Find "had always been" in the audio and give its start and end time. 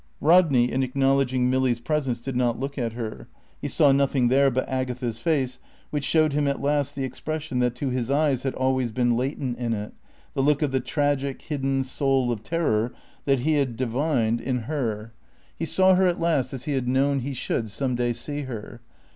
8.41-9.15